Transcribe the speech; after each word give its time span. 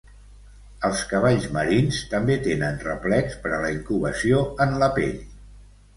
Els 0.87 1.01
cavalls 1.11 1.43
marins 1.57 1.99
també 2.13 2.37
tenen 2.47 2.81
replecs 2.87 3.39
per 3.45 3.53
a 3.59 3.61
la 3.67 3.71
incubació 3.77 4.45
en 4.67 4.75
la 4.85 4.91
pell. 4.97 5.17